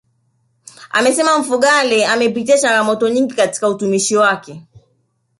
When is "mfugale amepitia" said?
1.39-2.57